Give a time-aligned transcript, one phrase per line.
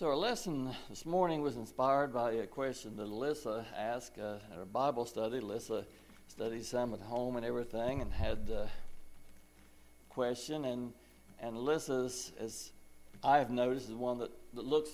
[0.00, 4.58] So, our lesson this morning was inspired by a question that Alyssa asked uh, at
[4.58, 5.40] our Bible study.
[5.40, 5.84] Alyssa
[6.26, 8.70] studied some at home and everything and had a
[10.08, 10.64] question.
[10.64, 10.94] And,
[11.42, 12.72] and Alyssa's, as
[13.22, 14.88] I have noticed, is one that, that looks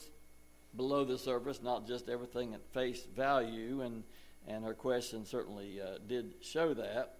[0.77, 3.82] below the surface, not just everything at face value.
[3.82, 4.02] And,
[4.48, 7.18] and her question certainly uh, did show that.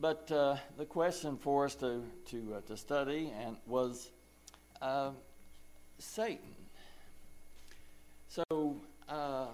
[0.00, 4.10] But uh, the question for us to, to, uh, to study and was
[4.82, 5.12] uh,
[6.00, 6.55] Satan.
[8.36, 8.76] So
[9.08, 9.46] uh,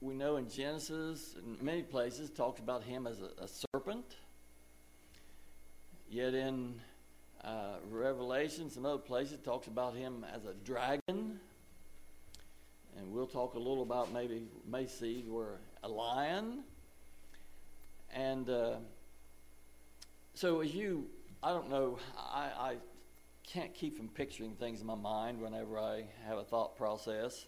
[0.00, 4.06] we know in Genesis, in many places, talks about him as a, a serpent.
[6.08, 6.80] Yet in
[7.44, 11.40] uh, Revelation, some other places, talks about him as a dragon.
[12.96, 16.60] And we'll talk a little about maybe may see where a lion.
[18.14, 18.76] And uh,
[20.32, 21.04] so as you,
[21.42, 22.76] I don't know, I, I
[23.46, 27.46] can't keep from picturing things in my mind whenever I have a thought process.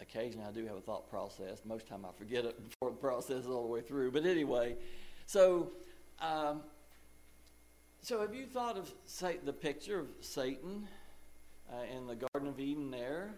[0.00, 1.62] Occasionally, I do have a thought process.
[1.64, 4.10] Most time, I forget it before the process is all the way through.
[4.10, 4.76] But anyway,
[5.26, 5.70] so
[6.20, 6.62] um,
[8.00, 10.88] so have you thought of say, the picture of Satan
[11.72, 13.30] uh, in the Garden of Eden there,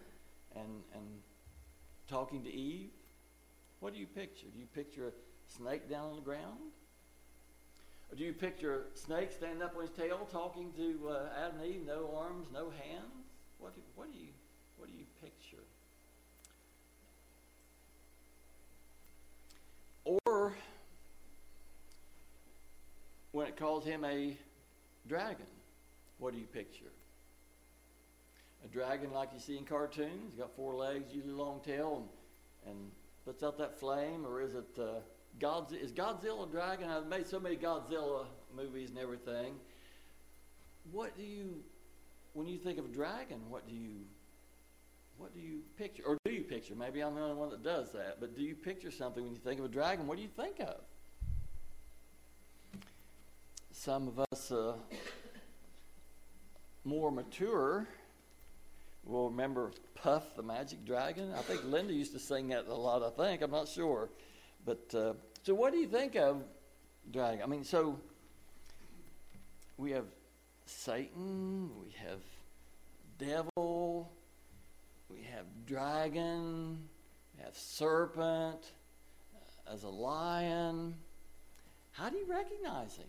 [0.55, 1.05] and and
[2.09, 2.89] talking to Eve?
[3.79, 4.47] What do you picture?
[4.51, 5.11] Do you picture a
[5.47, 6.71] snake down on the ground?
[8.15, 11.69] Do you picture a snake standing up on his tail talking to uh, Adam and
[11.69, 13.25] Eve, no arms, no hands?
[13.59, 14.27] What do, what do you
[14.77, 15.63] what do you picture?
[20.05, 20.53] Or
[23.33, 24.37] when it calls him a
[25.09, 25.47] dragon,
[26.19, 26.91] what do you picture?
[28.63, 32.07] A dragon like you see in cartoons, he's got four legs, usually long tail,
[32.65, 32.91] and, and
[33.25, 34.99] puts out that flame, or is it uh,
[35.39, 36.89] Godzilla, is Godzilla a dragon?
[36.89, 39.55] I've made so many Godzilla movies and everything.
[40.91, 41.63] What do you,
[42.33, 44.05] when you think of a dragon, what do you,
[45.17, 46.03] what do you picture?
[46.05, 46.75] Or do you picture?
[46.75, 48.17] Maybe I'm the only one that does that.
[48.19, 50.07] But do you picture something when you think of a dragon?
[50.07, 50.81] What do you think of?
[53.71, 54.73] Some of us uh,
[56.85, 57.87] more mature
[59.05, 61.31] will remember Puff the Magic Dragon.
[61.33, 63.41] I think Linda used to sing that a lot, I think.
[63.41, 64.09] I'm not sure.
[64.65, 66.41] But uh, so, what do you think of
[67.13, 67.43] dragon?
[67.43, 67.99] I mean, so
[69.77, 70.05] we have
[70.65, 72.19] Satan, we have
[73.19, 74.11] devil,
[75.09, 76.79] we have dragon,
[77.37, 78.71] we have serpent,
[79.35, 80.95] uh, as a lion.
[81.91, 83.05] How do you recognize him?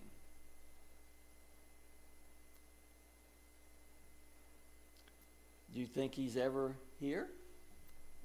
[5.72, 7.28] Do you think he's ever here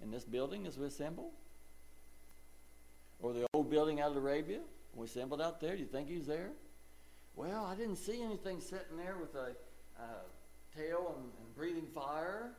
[0.01, 1.31] in this building as we assemble?
[3.21, 4.59] Or the old building out of Arabia?
[4.95, 5.75] We assembled out there.
[5.75, 6.49] Do you think he was there?
[7.35, 9.55] Well, I didn't see anything sitting there with a
[9.99, 10.23] uh,
[10.75, 12.51] tail and, and, breathing fire.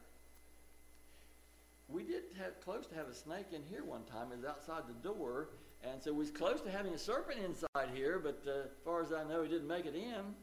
[1.88, 4.32] We did have close to have a snake in here one time.
[4.32, 5.48] It was outside the door,
[5.84, 8.18] and so we was close to having a serpent inside here.
[8.18, 10.34] But uh, as far as I know, he didn't make it in.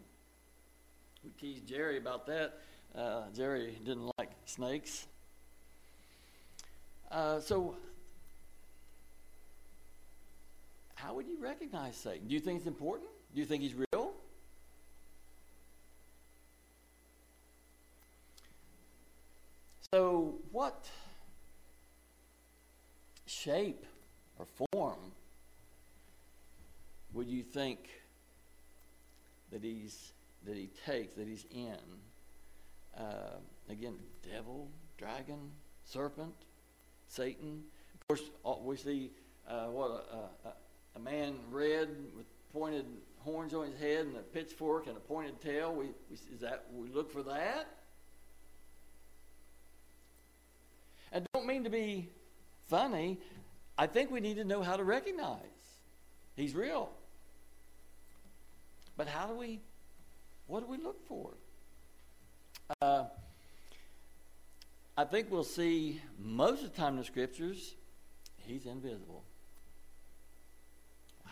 [1.24, 2.59] We teased Jerry about that.
[2.96, 5.07] Uh, Jerry didn't like snakes.
[7.12, 7.75] Uh, so
[11.02, 12.28] how would you recognize Satan?
[12.28, 13.10] Do you think it's important?
[13.34, 14.12] Do you think he's real?
[19.92, 20.88] So, what
[23.26, 23.86] shape
[24.38, 25.00] or form
[27.14, 27.90] would you think
[29.52, 30.12] that he's
[30.46, 31.78] that he takes that he's in?
[32.98, 33.38] Uh,
[33.70, 33.96] again,
[34.30, 34.68] devil,
[34.98, 35.52] dragon,
[35.86, 36.36] serpent,
[37.08, 37.64] Satan.
[37.94, 38.30] Of course,
[38.64, 39.12] we see
[39.48, 40.08] uh, what
[40.46, 40.50] a,
[41.00, 42.86] a, man red with pointed
[43.20, 45.74] horns on his head and a pitchfork and a pointed tail.
[45.74, 47.68] We, we is that we look for that.
[51.14, 52.08] I don't mean to be
[52.68, 53.20] funny.
[53.78, 55.40] I think we need to know how to recognize
[56.36, 56.90] he's real.
[58.98, 59.60] But how do we?
[60.48, 61.31] What do we look for?
[62.81, 63.06] Uh,
[64.98, 67.75] I think we'll see most of the time in the scriptures,
[68.46, 69.24] he's invisible.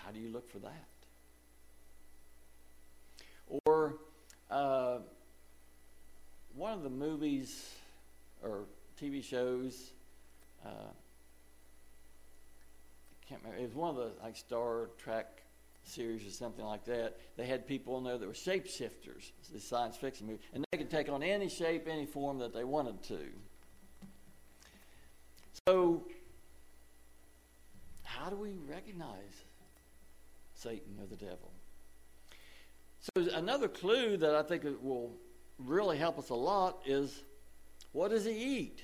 [0.08, 0.88] How do you look for that?
[3.66, 3.98] Or
[4.50, 5.00] uh,
[6.56, 7.74] one of the movies
[8.42, 8.68] or
[9.02, 9.92] TV shows,
[10.66, 10.86] uh, I
[13.28, 15.42] can't remember, it was one of the like Star Trek
[15.84, 17.18] series or something like that.
[17.36, 20.90] They had people in there that were shapeshifters, the science fiction movie, and they could
[20.90, 23.20] take on any shape, any form that they wanted to.
[25.68, 26.06] So,
[28.06, 29.44] how do we recognize
[30.58, 31.52] Satan or the devil.
[33.00, 35.14] So another clue that I think will
[35.60, 37.24] really help us a lot is
[37.92, 38.84] what does he eat?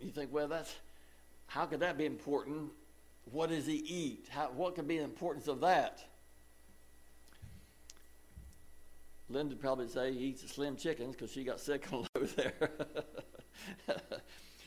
[0.00, 0.74] You think, well, that's
[1.46, 2.70] how could that be important?
[3.30, 4.28] What does he eat?
[4.30, 6.04] How, what could be the importance of that?
[9.28, 12.70] Linda would probably say he eats slim chickens because she got sick on over there.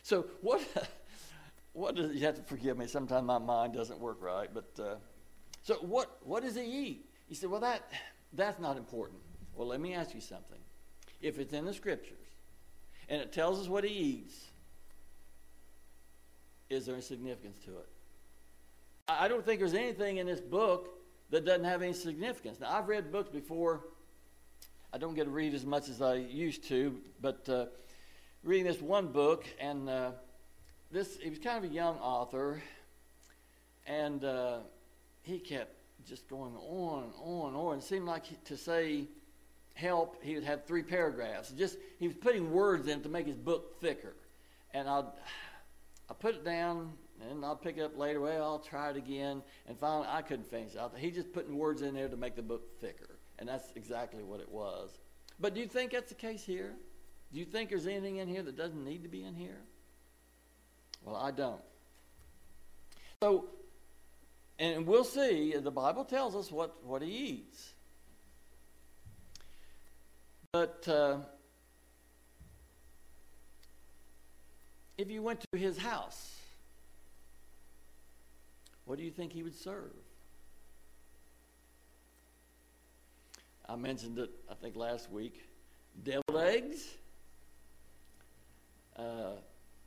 [0.04, 0.62] so what?
[1.76, 2.86] What does you have to forgive me?
[2.86, 4.48] Sometimes my mind doesn't work right.
[4.54, 4.96] But uh,
[5.64, 6.18] so what?
[6.24, 7.10] What does he eat?
[7.30, 7.90] You said, well, that
[8.34, 9.20] that's not important.
[9.56, 10.60] Well, let me ask you something.
[11.22, 12.18] If it's in the scriptures
[13.08, 14.36] and it tells us what he eats,
[16.70, 17.88] is there any significance to it?
[19.08, 20.90] I don't think there's anything in this book
[21.30, 22.60] that doesn't have any significance.
[22.60, 23.82] Now, I've read books before.
[24.94, 27.66] I don't get to read as much as I used to, but uh,
[28.44, 30.12] reading this one book, and uh,
[30.92, 32.62] this he was kind of a young author,
[33.88, 34.60] and uh,
[35.24, 35.76] he kept
[36.08, 37.78] just going on and on and on.
[37.80, 39.08] It seemed like he, to say
[39.74, 41.50] help, he would have three paragraphs.
[41.52, 44.16] Just he was putting words in to make his book thicker,
[44.74, 45.04] and I
[46.10, 46.94] I put it down
[47.30, 48.20] and I'll pick it up later.
[48.22, 50.82] Well, I'll try it again, and finally I couldn't finish it.
[50.98, 54.40] He just putting words in there to make the book thicker, and that's exactly what
[54.40, 54.92] it was.
[55.40, 56.74] But do you think that's the case here?
[57.32, 59.62] Do you think there's anything in here that doesn't need to be in here?
[61.04, 61.62] Well, I don't.
[63.20, 63.46] So,
[64.60, 65.54] and we'll see.
[65.56, 67.74] The Bible tells us what what he eats.
[70.52, 71.18] But uh,
[74.98, 76.38] if you went to his house,
[78.86, 79.92] what do you think he would serve?
[83.68, 85.42] I mentioned it, I think, last week.
[86.04, 86.88] Deviled eggs.
[88.96, 89.32] Uh,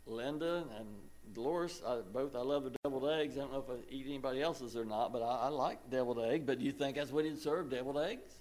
[0.07, 0.89] Linda and
[1.35, 3.37] Dolores, I, both, I love the deviled eggs.
[3.37, 6.21] I don't know if I eat anybody else's or not, but I, I like deviled
[6.21, 6.47] egg.
[6.47, 8.33] But do you think that's what he'd serve, deviled eggs?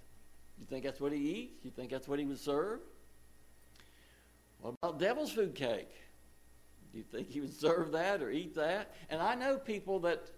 [0.57, 1.65] Do you think that's what he eats?
[1.65, 2.79] You think that's what he would serve?
[4.61, 5.89] What about devil's food cake?
[6.91, 8.95] Do you think he would serve that or eat that?
[9.09, 10.29] And I know people that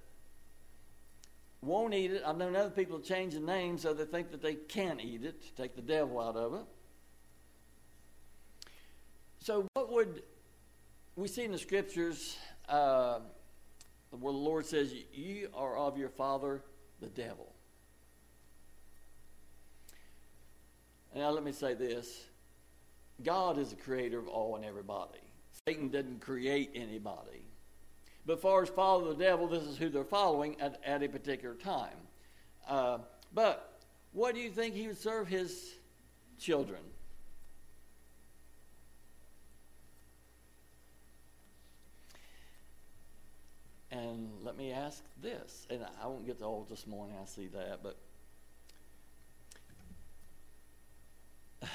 [1.61, 2.23] won't eat it.
[2.25, 5.55] I've known other people change the name so they think that they can eat it,
[5.55, 6.65] take the devil out of it.
[9.39, 10.23] So, what would
[11.17, 12.37] we see in the scriptures
[12.69, 13.19] uh,
[14.11, 16.61] where the Lord says, You are of your father,
[17.01, 17.53] the devil?
[21.15, 22.25] Now, let me say this
[23.23, 25.19] God is the creator of all and everybody.
[25.67, 27.43] Satan didn't create anybody.
[28.25, 31.55] But far as follow the devil, this is who they're following at, at a particular
[31.55, 31.95] time.
[32.67, 32.99] Uh,
[33.33, 33.79] but
[34.11, 35.75] what do you think he would serve his
[36.37, 36.81] children?
[43.91, 47.47] And let me ask this, and I won't get to all this morning, I see
[47.47, 47.97] that, but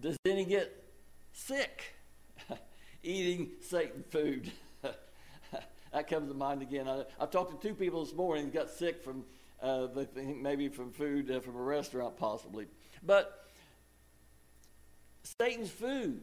[0.00, 0.84] Does any get
[1.32, 1.94] sick
[3.02, 4.50] eating Satan food?
[5.92, 6.88] that comes to mind again.
[6.88, 9.24] I, have talked to two people this morning who got sick from,
[9.62, 12.66] uh, they think maybe from food uh, from a restaurant, possibly.
[13.02, 13.48] But
[15.40, 16.20] Satan's food.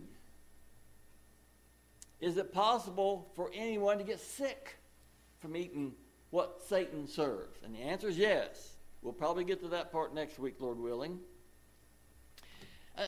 [2.25, 4.77] Is it possible for anyone to get sick
[5.37, 5.93] from eating
[6.31, 7.61] what Satan serves?
[7.63, 8.77] And the answer is yes.
[9.03, 11.19] We'll probably get to that part next week, Lord willing.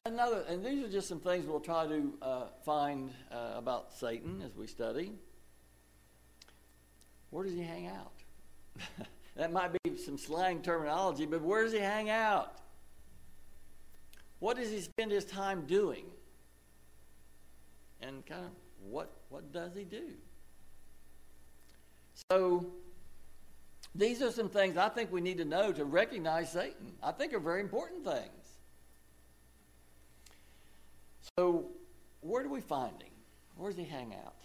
[0.05, 4.43] Another, and these are just some things we'll try to uh, find uh, about Satan
[4.45, 5.13] as we study.
[7.31, 8.13] Where does he hang out?
[9.35, 12.59] that might be some slang terminology, but where does he hang out?
[14.37, 16.05] What does he spend his time doing?
[17.99, 18.51] And kind of
[18.89, 20.09] what what does he do?
[22.29, 22.65] So
[23.95, 26.93] these are some things I think we need to know to recognize Satan.
[27.01, 28.57] I think are very important things.
[31.37, 31.65] So,
[32.21, 33.11] where do we find him?
[33.55, 34.35] Where does he hang out?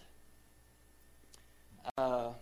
[1.97, 2.33] Uh,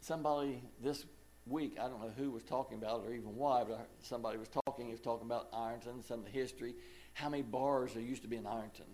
[0.00, 1.06] somebody this
[1.46, 4.48] week, I don't know who was talking about it or even why, but somebody was
[4.48, 6.74] talking, he was talking about Ironton, some of the history,
[7.14, 8.86] how many bars there used to be in Ironton.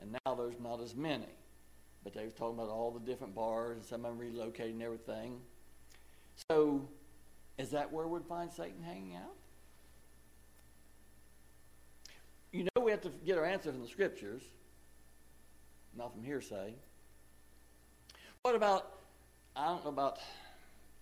[0.00, 1.26] And now there's not as many.
[2.04, 5.40] But they were talking about all the different bars and some of them relocating everything.
[6.50, 6.88] So,
[7.58, 9.34] is that where we'd find Satan hanging out?
[12.52, 14.42] You know we have to get our answer from the scriptures,
[15.96, 16.74] not from hearsay.
[18.42, 19.00] What about,
[19.56, 20.20] I don't know about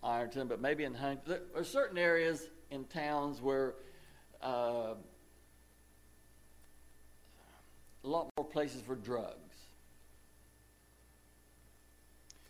[0.03, 3.75] Ironton, but maybe in Huntington, there are certain areas in towns where
[4.41, 4.95] uh,
[8.04, 9.56] a lot more places for drugs.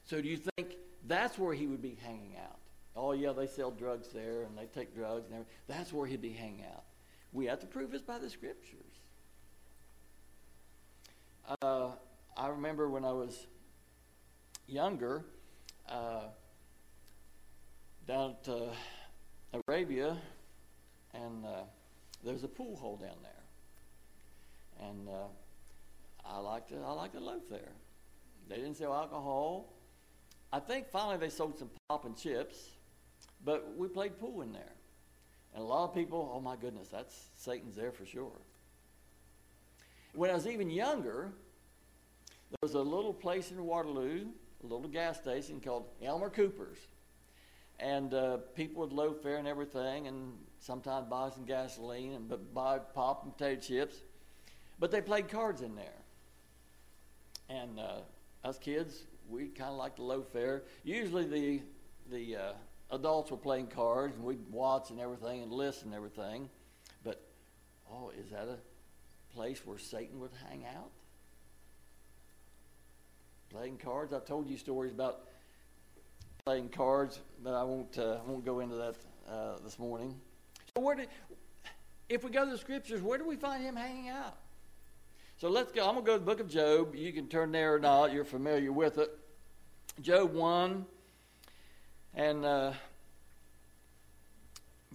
[0.04, 2.58] So do you think that's where he would be hanging out?
[2.96, 5.52] Oh, yeah, they sell drugs there and they take drugs and everything.
[5.66, 6.84] That's where he'd be hanging out.
[7.32, 8.80] we have to prove this by the scriptures.
[11.62, 11.90] Uh,
[12.37, 13.46] I remember when I was
[14.66, 15.25] younger,
[15.88, 16.28] uh,
[18.06, 20.16] down at uh, Arabia,
[21.12, 21.62] and uh,
[22.25, 25.26] there's a pool hole down there, and uh,
[26.26, 27.73] I liked to I liked to loaf there.
[28.49, 29.73] They didn't sell alcohol.
[30.52, 32.71] I think finally they sold some pop and chips,
[33.45, 34.73] but we played pool in there.
[35.54, 38.40] And a lot of people, oh my goodness, that's Satan's there for sure.
[40.14, 41.33] When I was even younger,
[42.50, 44.26] there was a little place in Waterloo,
[44.62, 46.78] a little gas station called Elmer Cooper's.
[47.81, 52.78] And uh, people would loaf there and everything, and sometimes buy some gasoline and buy
[52.78, 53.97] pop and potato chips.
[54.78, 56.03] But they played cards in there.
[57.49, 58.01] And uh,
[58.45, 60.63] us kids, we kind of like the low fare.
[60.83, 61.63] Usually the,
[62.11, 62.53] the uh,
[62.91, 66.49] adults were playing cards, and we'd watch and everything and listen and everything.
[67.03, 67.21] But,
[67.91, 68.59] oh, is that a
[69.35, 70.91] place where Satan would hang out?
[73.51, 74.13] Playing cards?
[74.13, 75.21] I've told you stories about
[76.45, 78.97] playing cards, but I won't, uh, won't go into that
[79.31, 80.15] uh, this morning.
[80.77, 81.09] So, where did,
[82.09, 84.37] if we go to the scriptures, where do we find him hanging out?
[85.37, 85.87] So let's go.
[85.87, 86.95] I'm going to go to the book of Job.
[86.95, 88.12] You can turn there or not.
[88.12, 89.11] You're familiar with it.
[90.00, 90.87] Job 1
[92.14, 92.73] and uh,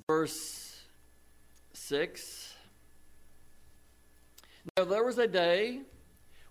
[0.07, 0.81] verse
[1.73, 2.55] 6.
[4.77, 5.81] Now there was a day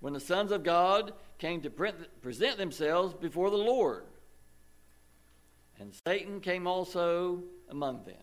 [0.00, 4.04] when the sons of God came to present themselves before the Lord,
[5.78, 8.16] and Satan came also among them.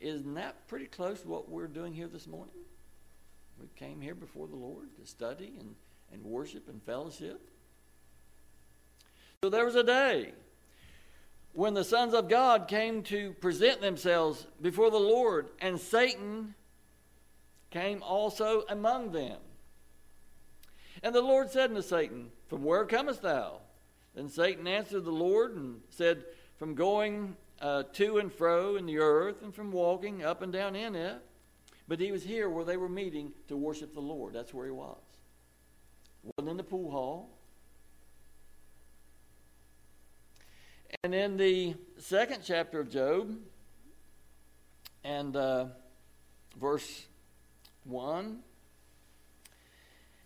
[0.00, 2.54] Isn't that pretty close to what we're doing here this morning?
[3.60, 5.74] We came here before the Lord to study and,
[6.12, 7.40] and worship and fellowship.
[9.42, 10.32] So there was a day
[11.52, 16.54] when the sons of God came to present themselves before the Lord, and Satan
[17.70, 19.38] came also among them.
[21.02, 23.58] And the Lord said unto Satan, From where comest thou?
[24.14, 26.24] Then Satan answered the Lord and said,
[26.58, 30.76] From going uh, to and fro in the earth, and from walking up and down
[30.76, 31.20] in it.
[31.92, 34.32] But he was here where they were meeting to worship the Lord.
[34.32, 34.96] That's where he was.
[36.22, 37.28] Wasn't in the pool hall.
[41.04, 43.36] And in the second chapter of Job,
[45.04, 45.66] and uh,
[46.58, 47.04] verse
[47.84, 48.38] 1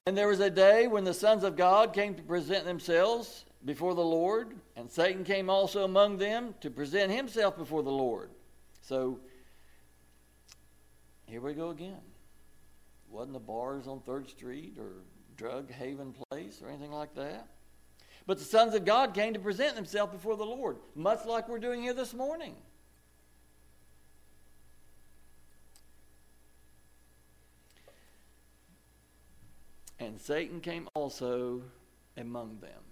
[0.07, 3.97] And there was a day when the sons of God came to present themselves before
[3.97, 8.31] the Lord, and Satan came also among them to present himself before the Lord.
[8.83, 9.19] So
[11.27, 12.01] here we go again.
[13.11, 14.93] Wasn't the bars on 3rd Street or
[15.37, 17.49] drug haven place or anything like that?
[18.27, 21.59] But the sons of God came to present themselves before the Lord, much like we're
[21.59, 22.55] doing here this morning.
[29.99, 31.63] And Satan came also
[32.17, 32.83] among them.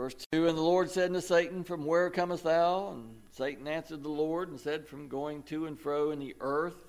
[0.00, 2.92] Verse 2 And the Lord said unto Satan, From where comest thou?
[2.92, 6.86] And Satan answered the Lord and said, From going to and fro in the earth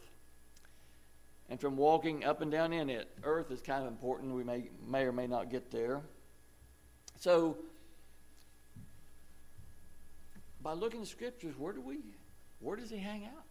[1.49, 3.09] and from walking up and down in it.
[3.25, 4.33] Earth is kind of important.
[4.33, 6.03] We may, may or may not get there.
[7.19, 7.57] So,
[10.63, 11.97] by looking at scriptures, where do we,
[12.61, 13.43] where does he hang out?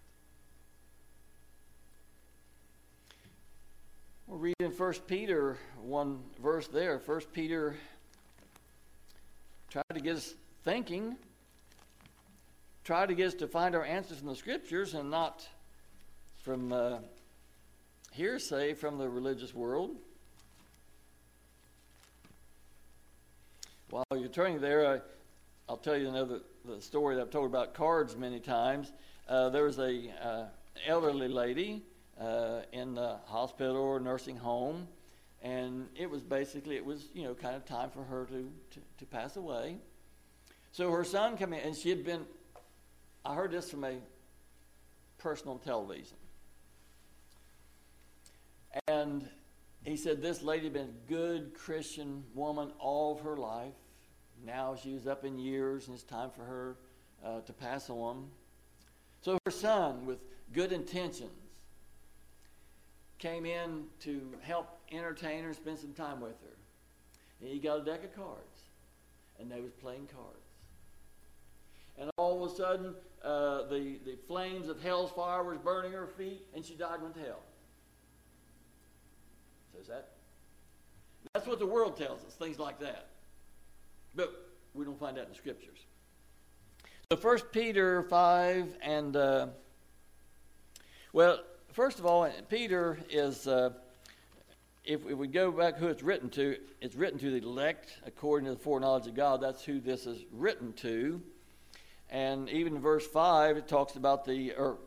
[4.27, 6.99] We're reading First Peter, one verse there.
[6.99, 7.77] First Peter
[9.71, 10.35] tried to get us
[10.65, 11.15] thinking,
[12.83, 15.47] tried to get us to find our answers from the scriptures and not
[16.39, 16.99] from uh,
[18.11, 19.97] hearsay from the religious world.
[23.91, 25.01] While you're turning there, I,
[25.71, 28.93] will tell you another the story that I've told about cards many times.
[29.29, 30.45] Uh, there was a uh,
[30.85, 31.83] elderly lady
[32.21, 34.89] uh, in the hospital or nursing home,
[35.71, 38.81] and it was basically it was you know kind of time for her to, to,
[38.99, 39.77] to pass away.
[40.73, 42.27] So her son came in, and she had been.
[43.25, 43.97] I heard this from a
[45.19, 46.17] personal television.
[48.89, 49.29] And
[49.85, 53.75] he said this lady had been a good Christian woman all of her life.
[54.45, 56.77] Now she was up in years, and it's time for her
[57.25, 58.29] uh, to pass on.
[59.23, 60.19] So her son, with
[60.53, 61.31] good intentions,
[63.21, 66.57] came in to help entertain her, spend some time with her.
[67.41, 68.63] And he got a deck of cards,
[69.39, 70.49] and they was playing cards.
[71.99, 76.07] And all of a sudden, uh, the, the flames of hell's fire was burning her
[76.07, 77.43] feet, and she died and went to hell.
[79.81, 80.09] Is that?
[81.35, 83.07] That's what the world tells us, things like that.
[84.15, 84.33] But
[84.75, 85.79] we don't find that in the scriptures.
[87.11, 89.47] So First Peter five and uh,
[91.13, 91.41] well,
[91.73, 93.47] first of all, Peter is.
[93.47, 93.71] Uh,
[94.83, 98.47] if, if we go back who it's written to, it's written to the elect according
[98.47, 99.41] to the foreknowledge of God.
[99.41, 101.21] That's who this is written to.
[102.09, 104.79] And even in verse 5, it talks about the, or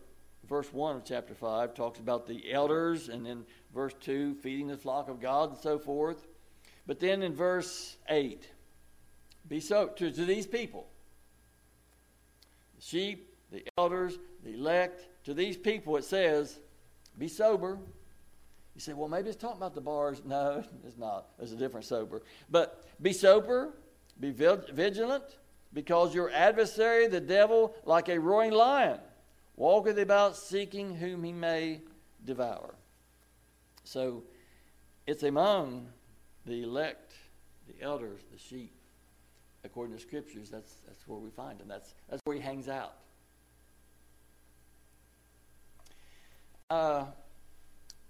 [0.50, 4.78] verse 1 of chapter 5 talks about the elders, and then verse 2, feeding the
[4.78, 6.28] flock of God, and so forth.
[6.86, 8.50] But then in verse 8,
[9.48, 10.88] be so to, to these people,
[12.76, 16.60] the sheep, the elders, the elect, to these people it says,
[17.18, 17.80] be sober.
[18.76, 20.22] You say, well, maybe it's talking about the bars.
[20.26, 21.28] No, it's not.
[21.40, 22.24] It's a different sober.
[22.50, 23.74] But be sober,
[24.20, 25.24] be vigilant,
[25.74, 29.00] because your adversary, the devil, like a roaring lion,
[29.56, 31.82] walketh about seeking whom he may
[32.26, 32.76] devour.
[33.84, 34.24] So
[35.06, 35.88] it's among
[36.46, 37.14] the elect,
[37.68, 38.74] the elders, the sheep.
[39.66, 41.68] According to scriptures, that's, that's where we find him.
[41.68, 42.96] That's, that's where he hangs out.
[46.74, 47.06] Uh,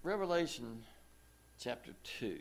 [0.03, 0.86] Revelation
[1.60, 1.91] chapter
[2.22, 2.38] 2.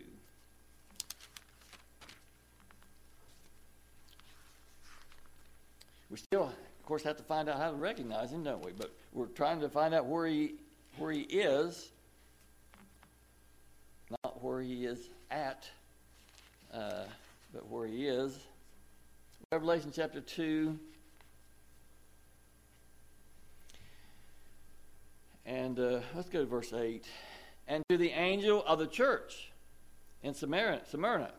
[6.10, 8.70] We still, of course, have to find out how to recognize him, don't we?
[8.70, 10.54] But we're trying to find out where he,
[10.96, 11.90] where he is,
[14.22, 15.68] not where he is at,
[16.72, 17.02] uh,
[17.52, 18.38] but where he is.
[19.50, 20.78] Revelation chapter 2.
[25.72, 27.02] And uh, let's go to verse 8.
[27.66, 29.52] And to the angel of the church
[30.22, 31.32] in Smyrna,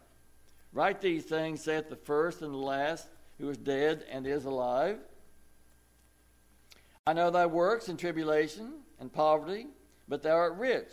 [0.73, 3.05] write these things, saith the first and the last,
[3.37, 4.97] who is dead and is alive.
[7.05, 9.67] I know thy works and tribulation and poverty,
[10.07, 10.91] but thou art rich.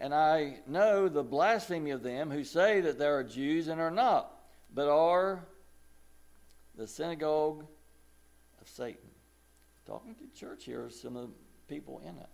[0.00, 3.90] And I know the blasphemy of them who say that they are Jews and are
[3.90, 4.32] not,
[4.74, 5.44] but are
[6.74, 7.66] the synagogue
[8.62, 9.10] of Satan.
[9.86, 11.34] Talking to church here, some of the
[11.68, 12.30] people in it.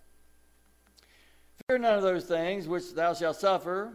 [1.68, 3.92] Fear none of those things which thou shalt suffer.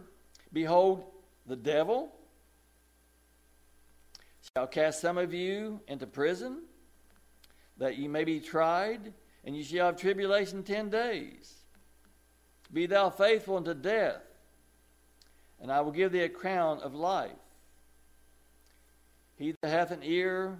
[0.51, 1.05] Behold,
[1.47, 2.13] the devil
[4.55, 6.65] shall cast some of you into prison,
[7.77, 9.12] that ye may be tried,
[9.43, 11.51] and ye shall have tribulation ten days.
[12.71, 14.21] Be thou faithful unto death,
[15.59, 17.31] and I will give thee a crown of life.
[19.36, 20.59] He that hath an ear,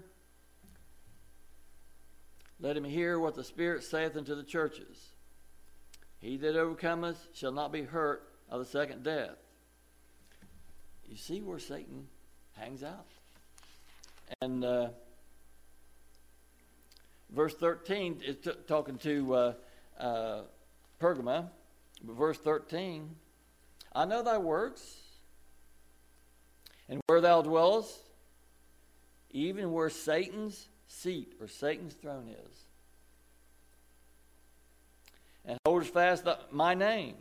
[2.60, 5.13] let him hear what the Spirit saith unto the churches.
[6.24, 9.36] He that overcometh shall not be hurt of the second death.
[11.06, 12.08] You see where Satan
[12.54, 13.08] hangs out.
[14.42, 14.88] And uh,
[17.30, 19.54] verse 13 is t- talking to uh,
[20.00, 20.42] uh.
[21.02, 23.14] Verse 13
[23.94, 25.02] I know thy works,
[26.88, 28.00] and where thou dwellest,
[29.32, 32.63] even where Satan's seat or Satan's throne is,
[35.46, 37.16] and holds fast the, my name,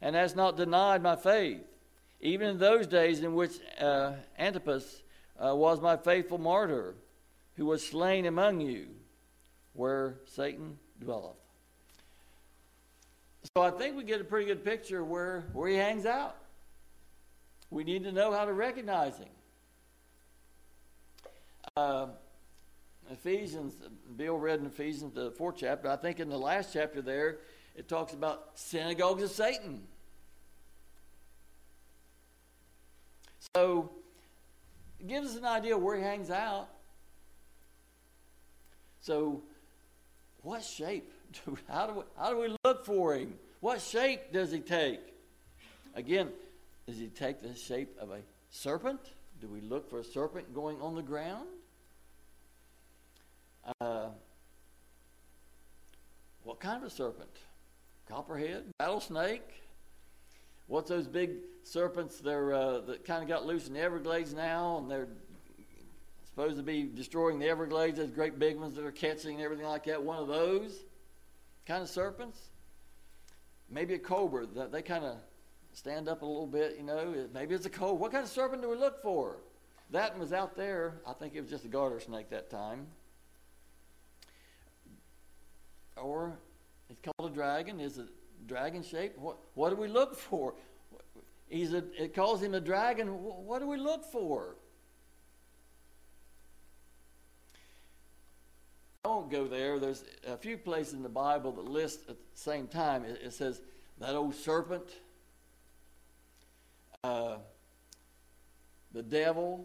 [0.00, 1.62] and has not denied my faith,
[2.20, 5.02] even in those days in which uh, Antipas
[5.44, 6.94] uh, was my faithful martyr,
[7.56, 8.86] who was slain among you,
[9.72, 11.36] where Satan dwelleth.
[13.54, 16.36] So I think we get a pretty good picture where, where he hangs out.
[17.70, 19.28] We need to know how to recognize him.
[21.76, 22.06] Uh,
[23.10, 23.74] Ephesians,
[24.16, 25.88] Bill read in Ephesians, the fourth chapter.
[25.88, 27.38] I think in the last chapter there,
[27.76, 29.82] it talks about synagogues of Satan.
[33.54, 33.90] So
[34.98, 36.68] it gives us an idea where he hangs out.
[39.02, 39.42] So,
[40.42, 41.12] what shape?
[41.44, 43.34] Do, how, do we, how do we look for him?
[43.60, 45.00] What shape does he take?
[45.94, 46.28] Again,
[46.86, 49.00] does he take the shape of a serpent?
[49.40, 51.46] Do we look for a serpent going on the ground?
[53.80, 54.06] Uh,
[56.44, 57.30] what kind of a serpent?
[58.08, 58.64] Copperhead?
[58.80, 59.42] Rattlesnake?
[60.68, 61.30] What's those big
[61.62, 65.08] serpents they're, uh, that kind of got loose in the Everglades now, and they're
[66.24, 69.66] supposed to be destroying the Everglades, those great big ones that are catching and everything
[69.66, 70.02] like that.
[70.02, 70.84] One of those
[71.66, 72.38] kind of serpents.
[73.68, 74.46] Maybe a cobra.
[74.46, 75.16] That they kind of
[75.72, 77.26] stand up a little bit, you know.
[77.34, 77.94] Maybe it's a cobra.
[77.94, 79.38] What kind of serpent do we look for?
[79.90, 81.00] That one was out there.
[81.06, 82.86] I think it was just a garter snake that time.
[85.96, 86.38] Or
[86.90, 87.80] it's called a dragon.
[87.80, 88.06] Is it
[88.46, 89.18] dragon shaped?
[89.18, 90.54] What, what do we look for?
[91.48, 93.08] He's a, it calls him a dragon.
[93.08, 94.56] What do we look for?
[99.04, 99.78] I won't go there.
[99.78, 103.04] There's a few places in the Bible that list at the same time.
[103.04, 103.60] It, it says
[104.00, 104.82] that old serpent,
[107.04, 107.36] uh,
[108.92, 109.64] the devil,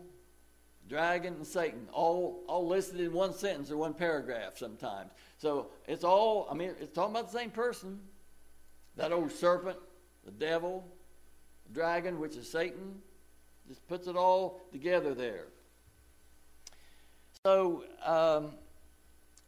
[0.88, 5.10] dragon and Satan, all, all listed in one sentence or one paragraph sometimes.
[5.41, 7.99] So it's all, I mean, it's talking about the same person.
[8.95, 9.77] That old serpent,
[10.23, 10.86] the devil,
[11.65, 13.01] the dragon, which is Satan,
[13.67, 15.47] just puts it all together there.
[17.43, 18.51] So, um,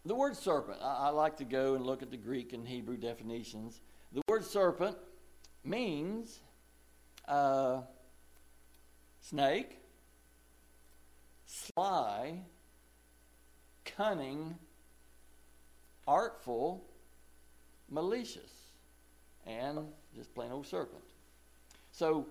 [0.04, 2.98] the word serpent, I, I, like to go and look at the Greek and Hebrew
[2.98, 3.80] definitions.
[4.14, 4.98] The word serpent
[5.64, 6.40] means
[7.28, 7.82] uh,
[9.22, 9.78] snake,
[11.46, 12.40] sly,
[13.86, 14.56] cunning,
[16.08, 16.84] artful,
[17.90, 18.52] malicious,
[19.46, 19.80] and
[20.16, 21.04] just plain old serpent.
[21.92, 22.28] So,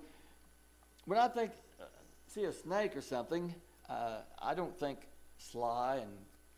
[1.04, 1.85] when I think, uh,
[2.26, 3.54] see a snake or something,
[3.88, 4.98] uh, I don't think
[5.38, 6.11] sly and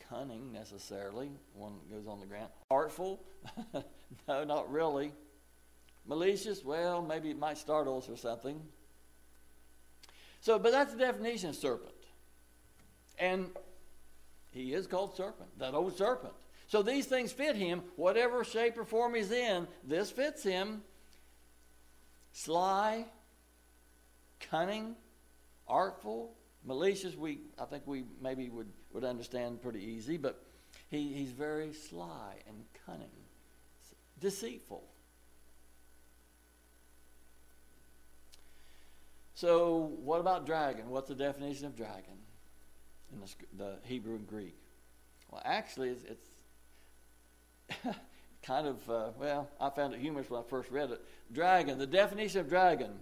[0.09, 1.31] cunning necessarily.
[1.55, 2.51] One goes on the ground.
[2.71, 3.21] Artful?
[4.29, 5.13] no, not really.
[6.07, 6.65] Malicious?
[6.65, 8.61] Well, maybe it might startle us or something.
[10.41, 11.95] So, but that's the definition of serpent.
[13.19, 13.51] And
[14.51, 16.35] he is called serpent, that old serpent.
[16.67, 20.83] So these things fit him, whatever shape or form he's in, this fits him.
[22.33, 23.05] Sly,
[24.41, 24.97] cunning,
[25.69, 30.43] artful, malicious, we I think we maybe would, would understand pretty easy, but
[30.91, 33.11] he, he's very sly and cunning,
[34.21, 34.83] deceitful.
[39.35, 40.89] So, what about dragon?
[40.89, 42.19] What's the definition of dragon
[43.13, 44.55] in the, the Hebrew and Greek?
[45.31, 46.27] Well, actually, it's, it's
[48.43, 51.01] kind of, uh, well, I found it humorous when I first read it.
[51.33, 52.93] Dragon, the definition of dragon,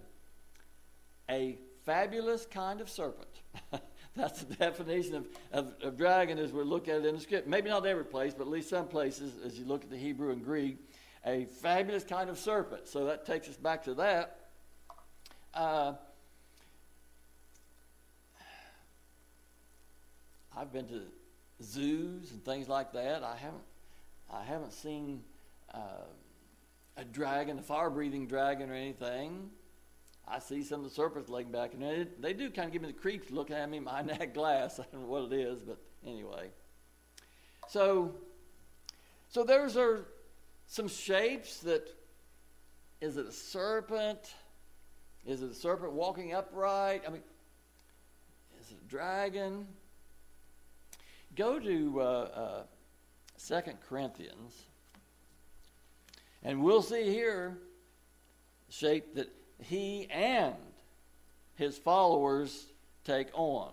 [1.29, 3.41] a fabulous kind of serpent.
[4.15, 7.47] That's the definition of, of, of, dragon as we look at it in the script.
[7.47, 10.31] Maybe not every place, but at least some places, as you look at the Hebrew
[10.31, 10.77] and Greek,
[11.25, 12.87] a fabulous kind of serpent.
[12.87, 14.39] So that takes us back to that.
[15.53, 15.93] Uh,
[20.55, 21.01] I've been to
[21.61, 23.23] zoos and things like that.
[23.23, 23.63] I haven't,
[24.33, 25.21] I haven't seen
[25.73, 26.07] uh,
[26.97, 29.49] a dragon, a fire-breathing dragon, or anything.
[30.27, 32.81] I see some of the serpents laying back, and they, they do kind of give
[32.81, 34.79] me the creeps looking at me behind that glass.
[34.79, 36.49] I don't know what it is, but anyway.
[37.69, 38.15] So,
[39.29, 40.05] so those are
[40.67, 41.87] some shapes that.
[43.01, 44.33] Is it a serpent?
[45.25, 47.03] Is it a serpent walking upright?
[47.05, 47.21] I mean,
[48.61, 49.67] is it a dragon?
[51.35, 52.63] Go to uh, uh,
[53.47, 54.63] 2 Corinthians,
[56.43, 57.57] and we'll see here
[58.69, 59.29] shape that
[59.61, 60.55] he and
[61.55, 62.65] his followers
[63.03, 63.71] take on.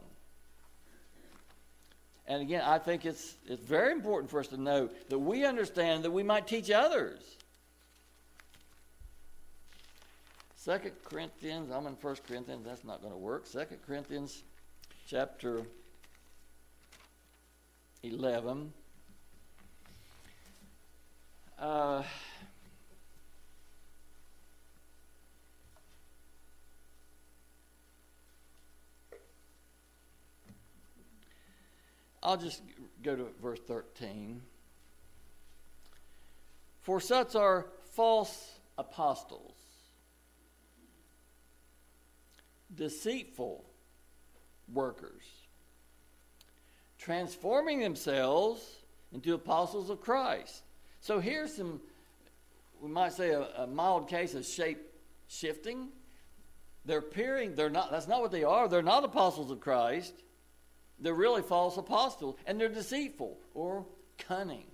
[2.27, 6.05] And again, I think it's, it's very important for us to know that we understand
[6.05, 7.21] that we might teach others.
[10.55, 13.47] Second Corinthians, I'm in First Corinthians, that's not going to work.
[13.47, 14.45] Second Corinthians
[15.09, 15.63] chapter
[18.03, 18.73] 11.
[21.61, 22.03] Uh,
[32.23, 32.63] I'll just
[33.03, 34.41] go to verse 13.
[36.81, 39.57] For such are false apostles,
[42.75, 43.67] deceitful
[44.73, 45.25] workers,
[46.99, 48.63] transforming themselves
[49.13, 50.63] into apostles of Christ.
[51.01, 51.81] So here's some,
[52.81, 54.79] we might say, a, a mild case of shape
[55.29, 55.89] shifting.
[56.85, 58.69] They're appearing, they're not, that's not what they are.
[58.69, 60.15] They're not apostles of Christ.
[60.99, 63.87] They're really false apostles, and they're deceitful or
[64.19, 64.67] cunning,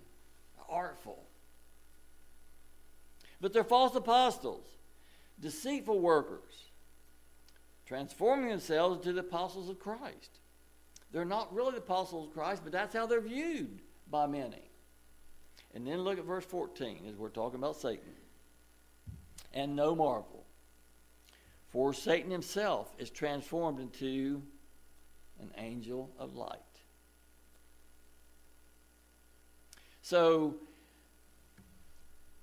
[0.68, 1.22] artful.
[3.40, 4.66] But they're false apostles,
[5.40, 6.70] deceitful workers,
[7.86, 10.40] transforming themselves into the apostles of Christ.
[11.12, 14.65] They're not really the apostles of Christ, but that's how they're viewed by many.
[15.76, 18.14] And then look at verse 14 as we're talking about Satan.
[19.52, 20.46] And no marvel,
[21.68, 24.40] for Satan himself is transformed into
[25.38, 26.60] an angel of light.
[30.00, 30.54] So,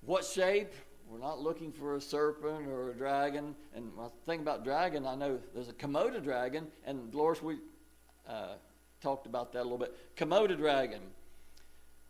[0.02, 0.72] what shape?
[1.10, 3.56] We're not looking for a serpent or a dragon.
[3.74, 7.58] And I think about dragon, I know there's a Komodo dragon, and Dolores, we
[8.30, 8.54] uh,
[9.02, 10.16] talked about that a little bit.
[10.16, 11.02] Komodo dragon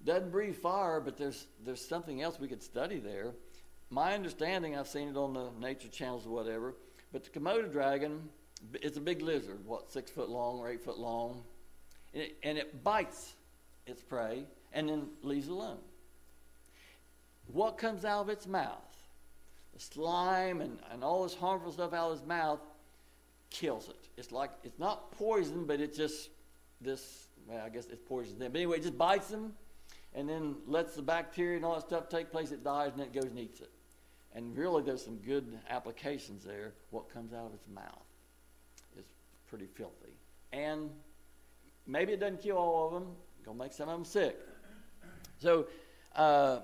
[0.05, 3.31] doesn't breathe fire, but there's there's something else we could study there.
[3.89, 6.75] My understanding, I've seen it on the nature channels or whatever,
[7.11, 8.29] but the Komodo dragon
[8.75, 11.43] it's a big lizard, what, six foot long or eight foot long.
[12.13, 13.33] And it, and it bites
[13.85, 15.79] its prey and then leaves it alone.
[17.47, 18.79] What comes out of its mouth?
[19.73, 22.59] The slime and, and all this harmful stuff out of its mouth
[23.49, 24.07] kills it.
[24.17, 26.29] It's like it's not poison, but it just
[26.79, 27.27] this.
[27.47, 28.51] Well, I guess it's poison then.
[28.51, 29.53] But anyway, it just bites them,
[30.15, 32.51] and then lets the bacteria and all that stuff take place.
[32.51, 33.71] It dies, and it goes and eats it.
[34.35, 36.73] And really, there's some good applications there.
[36.89, 38.05] What comes out of its mouth
[38.97, 39.05] is
[39.47, 40.17] pretty filthy,
[40.51, 40.89] and
[41.85, 43.15] maybe it doesn't kill all of them.
[43.45, 44.39] Gonna make some of them sick.
[45.39, 45.67] So,
[46.15, 46.59] uh,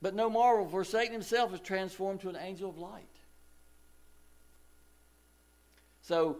[0.00, 3.04] but no marvel, for Satan himself is transformed to an angel of light.
[6.02, 6.38] So,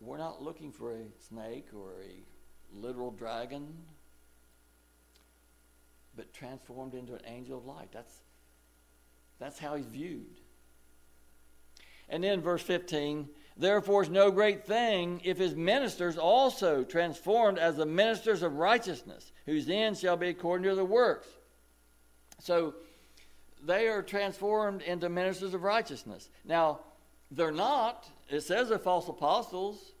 [0.00, 3.74] we're not looking for a snake or a literal dragon,
[6.16, 7.88] but transformed into an angel of light.
[7.92, 8.12] That's,
[9.38, 10.40] that's how he's viewed.
[12.08, 17.76] And then verse 15 Therefore, it's no great thing if his ministers also transformed as
[17.76, 21.28] the ministers of righteousness, whose end shall be according to the works.
[22.40, 22.74] So
[23.62, 26.30] they are transformed into ministers of righteousness.
[26.44, 26.80] Now,
[27.30, 29.92] they're not, it says they're false apostles,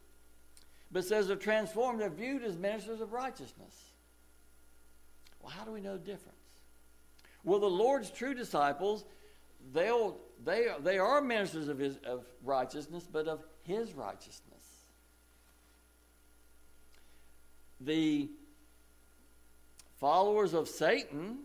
[0.90, 3.93] but says they're transformed, they're viewed as ministers of righteousness.
[5.44, 6.38] Well, how do we know the difference?
[7.44, 9.04] Well, the Lord's true disciples,
[9.74, 14.40] they'll they, they are ministers of, his, of righteousness, but of his righteousness.
[17.80, 18.30] The
[20.00, 21.38] followers of Satan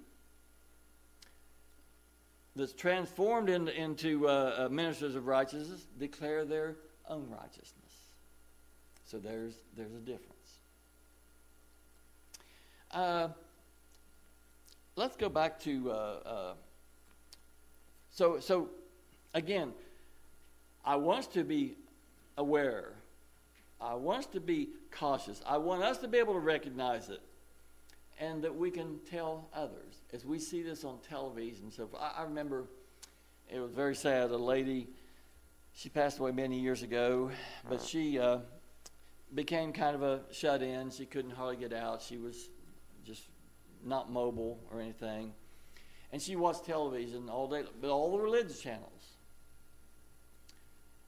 [2.55, 6.75] that's transformed in, into uh, uh, ministers of righteousness declare their
[7.09, 7.73] own righteousness.
[9.05, 10.35] So there's, there's a difference.
[12.91, 13.27] Uh,
[14.99, 16.53] let's go back to uh, uh,
[18.11, 18.69] so so
[19.33, 19.71] again,
[20.83, 21.77] I want us to be
[22.37, 22.95] aware.
[23.79, 25.41] I want us to be cautious.
[25.47, 27.21] I want us to be able to recognize it
[28.19, 30.01] and that we can tell others.
[30.11, 32.65] As we see this on television, so I, I remember
[33.49, 34.31] it was very sad.
[34.31, 34.89] A lady,
[35.73, 37.31] she passed away many years ago,
[37.69, 38.39] but she uh,
[39.33, 40.91] became kind of a shut in.
[40.91, 42.01] She couldn't hardly get out.
[42.01, 42.49] She was
[43.83, 45.33] not mobile or anything.
[46.11, 49.17] And she watched television all day, but all the religious channels.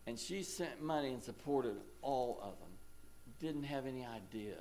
[0.06, 2.70] And she sent money and supported all of them.
[3.40, 4.56] Didn't have any idea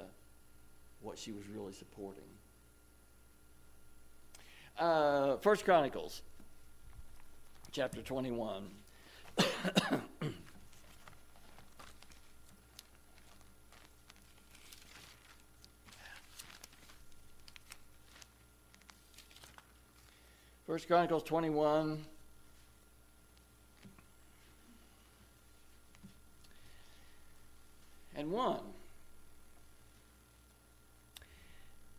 [1.01, 2.23] what she was really supporting.
[4.79, 6.23] Uh, First Chronicles,
[7.73, 8.71] chapter 21.
[20.71, 21.99] First Chronicles 21.
[28.15, 28.61] And 1.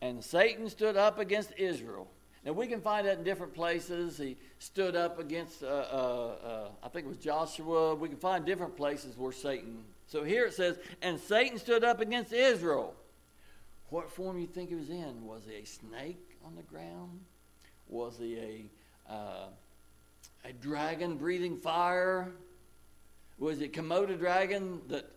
[0.02, 2.08] And Satan stood up against Israel.
[2.46, 4.18] Now we can find that in different places.
[4.18, 7.94] He stood up against, uh, uh, uh, I think it was Joshua.
[7.94, 9.84] We can find different places where Satan.
[10.08, 12.96] So here it says, and Satan stood up against Israel.
[13.90, 15.26] What form you think he was in?
[15.26, 17.20] Was he a snake on the ground?
[17.92, 19.48] Was he a, uh,
[20.46, 22.32] a dragon breathing fire?
[23.38, 25.12] Was it Komodo dragon that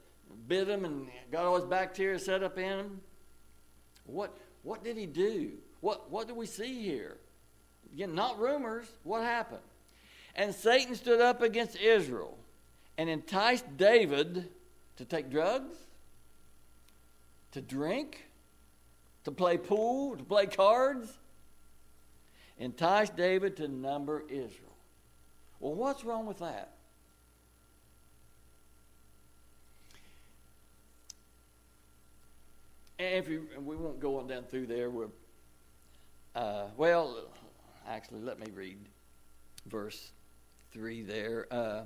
[0.49, 3.01] bit him and got all his bacteria set up in him?
[4.07, 5.53] What, what did he do?
[5.81, 7.17] What, what do we see here?
[7.93, 8.87] Again, not rumors.
[9.05, 9.63] What happened?
[10.35, 12.37] And Satan stood up against Israel
[12.99, 14.49] and enticed David
[14.97, 15.77] to take drugs,
[17.53, 18.27] to drink,
[19.23, 21.09] to play pool, to play cards,
[22.59, 24.77] enticed David to number Israel.
[25.61, 26.75] Well, what's wrong with that?
[32.99, 34.89] And if you, we won't go on down through there.
[34.89, 35.09] We're,
[36.35, 37.17] uh, well,
[37.89, 38.79] actually, let me read
[39.67, 40.13] verse
[40.73, 41.47] 3 there.
[41.51, 41.83] Uh,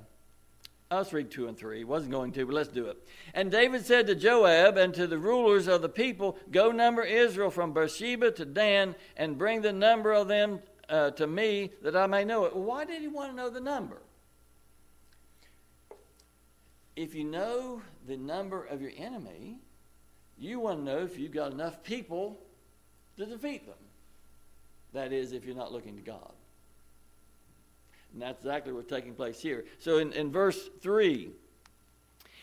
[0.91, 1.85] Let's read 2 and 3.
[1.85, 2.97] Wasn't going to, but let's do it.
[3.35, 7.51] And David said to Joab and to the rulers of the people, Go number Israel
[7.51, 12.07] from Beersheba to Dan and bring the number of them uh, to me that I
[12.07, 12.57] may know it.
[12.57, 14.01] Why did he want to know the number?
[16.97, 19.59] If you know the number of your enemy,
[20.39, 22.41] you want to know if you've got enough people
[23.19, 23.77] to defeat them.
[24.95, 26.33] That is, if you're not looking to God.
[28.13, 29.65] And that's exactly what's taking place here.
[29.79, 31.31] So in, in verse 3,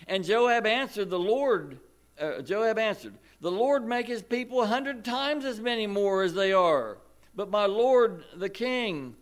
[0.08, 1.80] and Joab answered the Lord,
[2.20, 6.34] uh, Joab answered, The Lord make his people a hundred times as many more as
[6.34, 6.98] they are.
[7.36, 9.16] But my Lord the king,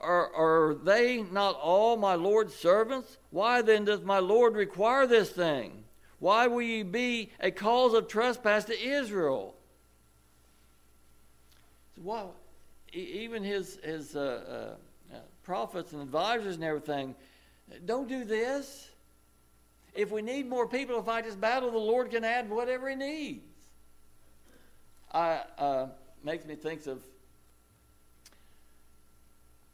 [0.00, 3.18] are, are they not all my Lord's servants?
[3.30, 5.84] Why then does my Lord require this thing?
[6.18, 9.54] Why will ye be a cause of trespass to Israel?
[11.96, 12.24] Why,
[12.92, 14.74] even his, his uh, uh,
[15.44, 17.14] prophets and advisors and everything.
[17.84, 18.90] Don't do this.
[19.94, 22.96] if we need more people to fight this battle, the Lord can add whatever He
[22.96, 23.44] needs.
[25.12, 25.86] I uh,
[26.24, 27.00] makes me think of.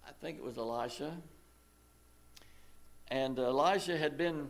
[0.06, 1.16] I think it was Elisha,
[3.08, 4.48] and Elisha had been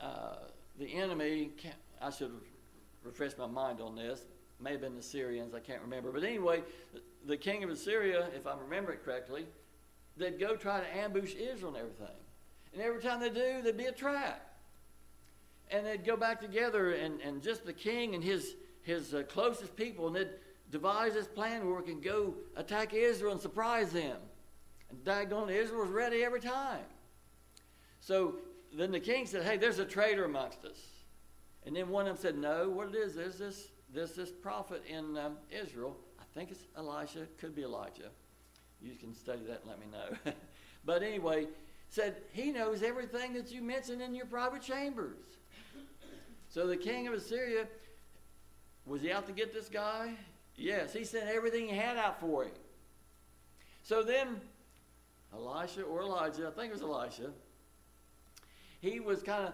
[0.00, 0.36] uh,
[0.78, 1.50] the enemy.
[2.00, 2.32] I should
[3.04, 4.20] refresh my mind on this.
[4.60, 5.54] May have been the Syrians.
[5.54, 6.10] I can't remember.
[6.10, 6.62] But anyway,
[7.26, 9.46] the king of Assyria, if I remember it correctly,
[10.16, 12.16] they'd go try to ambush Israel and everything.
[12.72, 14.42] And every time they do, there'd be a trap.
[15.70, 19.76] And they'd go back together, and, and just the king and his, his uh, closest
[19.76, 20.30] people, and they'd
[20.70, 24.16] devise this plan where we can go attack Israel and surprise them.
[24.90, 26.84] And daggone, Israel was ready every time.
[28.00, 28.36] So
[28.72, 30.78] then the king said, Hey, there's a traitor amongst us.
[31.64, 34.82] And then one of them said, No, what it is, there's this, there's this prophet
[34.88, 35.96] in um, Israel.
[36.18, 38.10] I think it's Elisha, could be Elijah.
[38.82, 40.32] You can study that and let me know.
[40.84, 41.46] but anyway,
[41.88, 45.16] said he knows everything that you mentioned in your private chambers.
[46.48, 47.66] So the king of Assyria,
[48.86, 50.14] was he out to get this guy?
[50.56, 52.52] Yes, he sent everything he had out for him.
[53.82, 54.40] So then,
[55.32, 57.30] Elisha or Elijah, I think it was Elisha,
[58.80, 59.52] he was kind of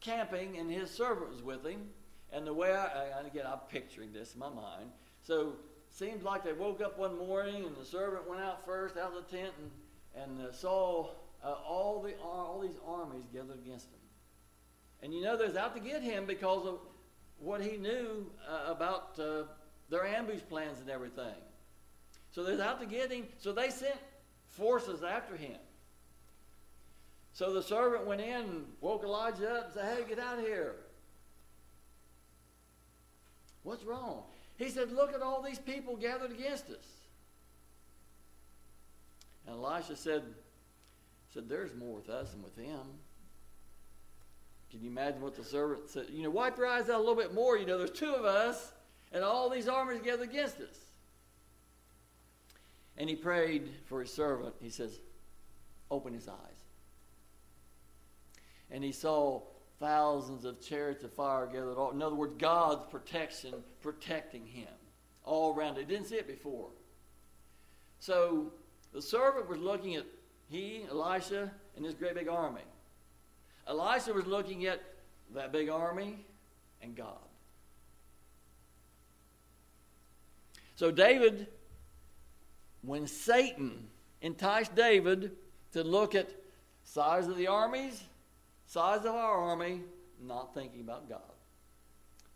[0.00, 1.88] camping and his servant was with him.
[2.32, 4.90] And the way I, and again, I'm picturing this in my mind.
[5.22, 5.54] So
[5.90, 9.28] seems like they woke up one morning and the servant went out first out of
[9.28, 11.10] the tent and, and uh, saw
[11.44, 13.98] uh, all, the, all these armies gathered against him.
[15.02, 16.78] And you know, they're out to get him because of
[17.38, 19.42] what he knew uh, about uh,
[19.90, 21.34] their ambush plans and everything.
[22.30, 23.26] So they're out to get him.
[23.38, 23.96] So they sent
[24.46, 25.58] forces after him.
[27.34, 30.44] So the servant went in and woke Elijah up and said, Hey, get out of
[30.44, 30.76] here.
[33.62, 34.22] What's wrong?
[34.56, 36.86] He said, Look at all these people gathered against us.
[39.46, 40.22] And Elisha said,
[41.32, 42.86] said, There's more with us than with them.
[44.70, 46.06] Can you imagine what the servant said?
[46.10, 47.58] You know, wipe your eyes out a little bit more.
[47.58, 48.72] You know, there's two of us,
[49.12, 50.78] and all these armies gathered against us.
[52.96, 54.54] And he prayed for his servant.
[54.60, 54.98] He says,
[55.90, 56.36] Open his eyes.
[58.70, 59.42] And he saw
[59.82, 61.74] thousands of chariots of fire gathered.
[61.74, 64.68] All, in other words, God's protection protecting him
[65.24, 65.76] all around.
[65.76, 66.68] He didn't see it before.
[67.98, 68.52] So
[68.94, 70.04] the servant was looking at
[70.48, 72.62] he, Elisha, and this great big army.
[73.66, 74.80] Elisha was looking at
[75.34, 76.24] that big army
[76.80, 77.16] and God.
[80.76, 81.48] So David,
[82.82, 83.88] when Satan
[84.20, 85.32] enticed David
[85.72, 86.28] to look at
[86.84, 88.00] size of the armies,
[88.72, 89.80] size of our army,
[90.20, 91.20] not thinking about God.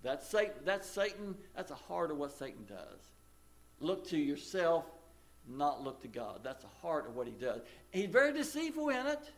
[0.03, 3.01] That's Satan, that's Satan, that's the heart of what Satan does.
[3.81, 4.85] Look to yourself
[5.49, 6.41] not look to God.
[6.43, 7.61] That's the heart of what he does.
[7.91, 9.31] He's very deceitful in it.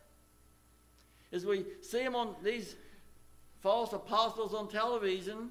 [1.31, 2.75] As we see him on these
[3.61, 5.49] false apostles on television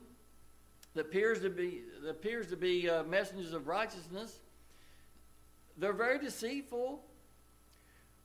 [0.95, 4.41] that appears to be, that appears to be uh, messengers of righteousness,
[5.77, 7.05] they're very deceitful.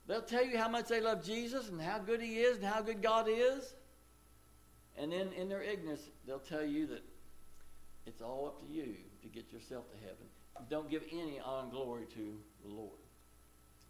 [0.06, 2.82] They'll tell you how much they love Jesus and how good he is and how
[2.82, 3.74] good God is.
[4.96, 7.02] And then in their ignorance, they'll tell you that
[8.06, 10.26] it's all up to you to get yourself to heaven.
[10.68, 12.98] Don't give any honor and glory to the Lord.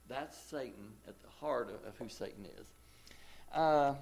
[0.09, 2.67] That's Satan at the heart of, of who Satan is.
[3.53, 3.95] Uh,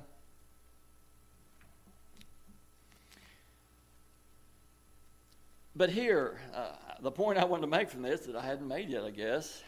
[5.75, 8.91] but here, uh, the point I wanted to make from this that I hadn't made
[8.91, 9.63] yet, I guess.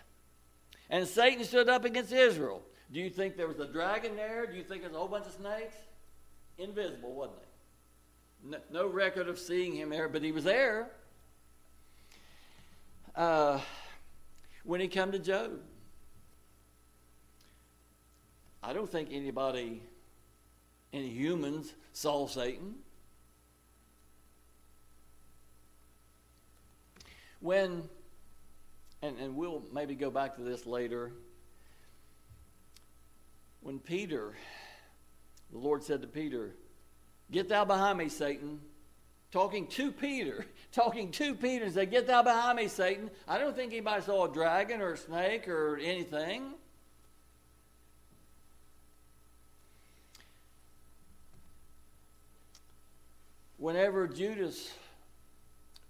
[0.91, 2.63] And Satan stood up against Israel.
[2.93, 4.47] Do you think there was a dragon there?
[4.47, 5.77] Do you think there's a whole bunch of snakes?
[6.59, 8.51] Invisible, wasn't he?
[8.51, 10.91] No, no record of seeing him there, but he was there
[13.17, 13.61] uh,
[14.65, 15.61] when he come to Job.
[18.63, 19.83] I don't think anybody,
[20.93, 22.77] any humans, saw Satan.
[27.41, 27.83] When,
[29.05, 31.13] and, and we'll maybe go back to this later,
[33.61, 34.35] when Peter,
[35.53, 36.55] the Lord said to Peter,
[37.31, 38.61] Get thou behind me, Satan
[39.31, 43.11] talking to Peter, talking to Peter and said, Get thou behind me, Satan.
[43.29, 46.55] I don't think anybody saw a dragon or a snake or anything.
[53.59, 54.73] Whenever Judas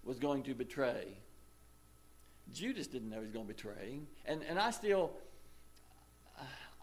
[0.05, 1.17] was going to betray,
[2.53, 4.01] Judas didn't know he was going to betray.
[4.27, 5.13] And, and I still,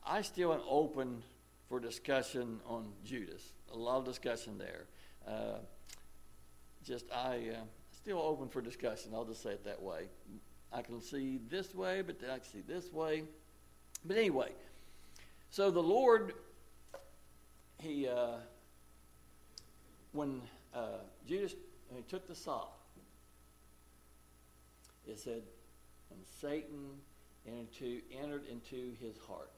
[0.05, 1.23] I still am open
[1.69, 3.53] for discussion on Judas.
[3.73, 4.85] A lot of discussion there.
[5.27, 5.59] Uh,
[6.83, 9.11] just I uh, still open for discussion.
[9.13, 10.09] I'll just say it that way.
[10.73, 13.23] I can see this way, but I can see this way.
[14.03, 14.51] But anyway,
[15.49, 16.33] so the Lord,
[17.77, 18.37] he, uh,
[20.11, 20.41] when
[20.73, 21.55] uh, Judas
[21.95, 22.80] he took the sop,
[25.07, 25.41] it said,
[26.09, 26.89] and Satan
[27.45, 29.51] into, entered into his heart.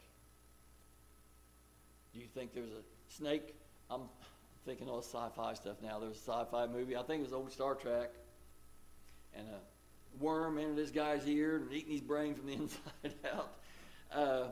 [2.13, 2.83] Do you think there's a
[3.15, 3.55] snake?
[3.89, 4.01] I'm
[4.65, 5.99] thinking all sci-fi stuff now.
[5.99, 6.95] There's a sci-fi movie.
[6.95, 8.11] I think it was old Star Trek,
[9.35, 13.53] and a worm entered this guy's ear and eating his brain from the inside out.
[14.13, 14.47] Uh,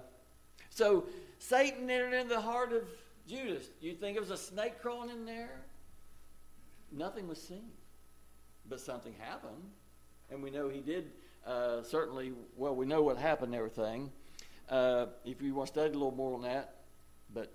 [0.70, 1.06] so
[1.40, 2.84] Satan entered into the heart of
[3.28, 3.70] Judas.
[3.80, 5.62] You think it was a snake crawling in there?
[6.92, 7.70] Nothing was seen,
[8.68, 9.64] but something happened,
[10.32, 11.12] and we know he did.
[11.46, 14.12] Uh, certainly, well, we know what happened and everything.
[14.70, 16.76] Uh, if you want to study a little more on that,
[17.34, 17.52] but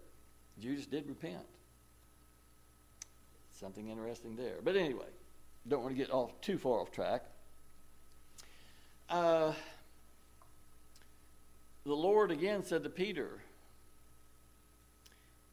[0.60, 1.44] Judas did repent.
[3.52, 4.56] Something interesting there.
[4.62, 5.06] But anyway,
[5.66, 7.24] don't want to get off too far off track.
[9.08, 9.52] Uh,
[11.84, 13.40] the Lord again said to Peter,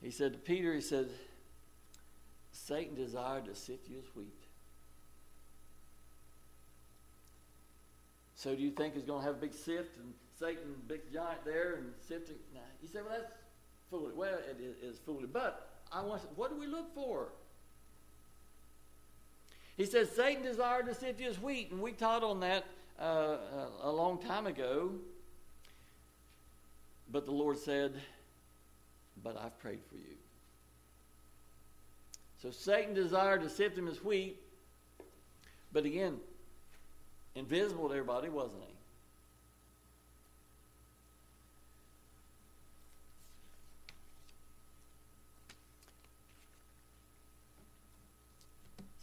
[0.02, 1.10] He said to Peter, He said,
[2.52, 4.43] Satan desired to sift you as wheat.
[8.44, 11.46] So do you think he's going to have a big sift and Satan, big giant
[11.46, 12.36] there, and sifting?
[12.54, 12.60] Nah.
[12.82, 13.32] He said, well, that's
[13.90, 14.14] foolish.
[14.18, 15.30] Well, it is, is foolish.
[15.32, 16.24] But I want.
[16.24, 17.30] to, What do we look for?
[19.78, 22.66] He says Satan desired to sift you as wheat, and we taught on that
[23.00, 23.38] uh,
[23.82, 24.92] a long time ago.
[27.10, 27.94] But the Lord said,
[29.24, 30.18] "But I've prayed for you."
[32.42, 34.38] So Satan desired to sift him as wheat,
[35.72, 36.18] but again,
[37.36, 38.74] invisible to everybody, wasn't he?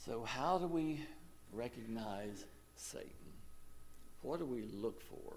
[0.05, 1.05] So, how do we
[1.53, 2.45] recognize
[2.77, 3.11] Satan?
[4.23, 5.35] What do we look for?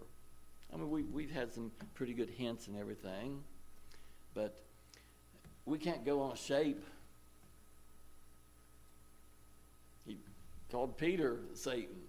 [0.74, 3.44] I mean, we, we've had some pretty good hints and everything,
[4.34, 4.64] but
[5.66, 6.84] we can't go on shape
[10.06, 10.18] He
[10.72, 12.03] called Peter Satan.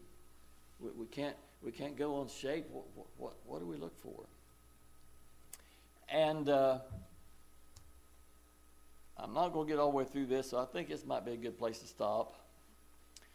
[0.85, 2.67] We, we, can't, we can't go on shape.
[2.71, 2.85] What,
[3.17, 4.27] what, what do we look for?
[6.11, 6.81] And uh,
[9.17, 11.25] I'm not going to get all the way through this, so I think this might
[11.25, 12.37] be a good place to stop.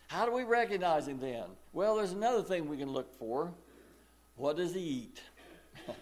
[0.10, 1.46] How do we recognize him then?
[1.74, 3.52] Well, there's another thing we can look for.
[4.36, 5.22] What does he eat?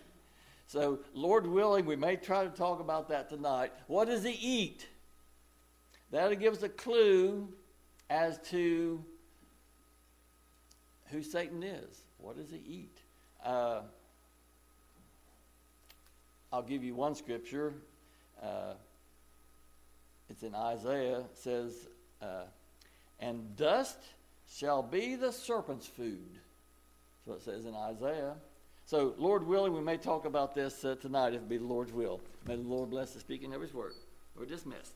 [0.67, 3.71] so, Lord willing, we may try to talk about that tonight.
[3.87, 4.85] What does he eat?
[6.11, 7.47] That'll give us a clue
[8.09, 9.03] as to
[11.11, 12.03] who Satan is.
[12.17, 12.97] What does he eat?
[13.43, 13.81] Uh,
[16.51, 17.73] I'll give you one scripture.
[18.41, 18.73] Uh,
[20.29, 21.19] it's in Isaiah.
[21.19, 21.87] It says,
[22.21, 22.43] uh,
[23.19, 23.97] "And dust
[24.49, 26.39] shall be the serpent's food."
[27.25, 28.35] So it says in Isaiah.
[28.85, 31.91] So, Lord willing, we may talk about this uh, tonight if it be the Lord's
[31.91, 32.21] will.
[32.47, 33.91] May the Lord bless the speaking of His word.
[34.33, 34.93] We're dismissed.